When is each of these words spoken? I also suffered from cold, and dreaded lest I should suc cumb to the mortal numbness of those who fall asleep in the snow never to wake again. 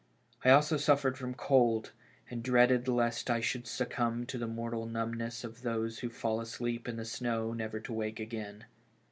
I 0.43 0.49
also 0.49 0.77
suffered 0.77 1.15
from 1.15 1.35
cold, 1.35 1.91
and 2.27 2.41
dreaded 2.41 2.87
lest 2.87 3.29
I 3.29 3.39
should 3.39 3.67
suc 3.67 3.91
cumb 3.91 4.25
to 4.25 4.39
the 4.39 4.47
mortal 4.47 4.87
numbness 4.87 5.43
of 5.43 5.61
those 5.61 5.99
who 5.99 6.09
fall 6.09 6.41
asleep 6.41 6.89
in 6.89 6.95
the 6.97 7.05
snow 7.05 7.53
never 7.53 7.79
to 7.81 7.93
wake 7.93 8.19
again. 8.19 8.65